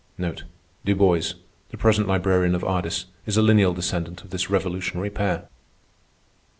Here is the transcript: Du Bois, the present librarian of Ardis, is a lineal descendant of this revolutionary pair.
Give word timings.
Du 0.17 0.95
Bois, 0.95 1.21
the 1.69 1.77
present 1.77 2.07
librarian 2.07 2.55
of 2.55 2.63
Ardis, 2.63 3.05
is 3.27 3.37
a 3.37 3.41
lineal 3.43 3.75
descendant 3.75 4.23
of 4.23 4.31
this 4.31 4.49
revolutionary 4.49 5.11
pair. 5.11 5.47